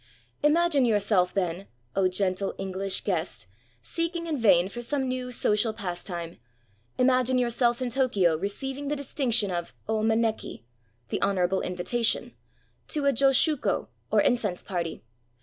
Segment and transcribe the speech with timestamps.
[0.41, 3.45] Imagine yourself, then,— oh, gentle EngUsh guest!
[3.83, 6.39] seeking in vain for some new social pastime—
[6.97, 10.63] imagine yourself in Tokyo receiving the distinction of 0 maneki—
[11.09, 12.33] the honorable invitation—
[12.87, 15.03] to a josshuko, or incense party.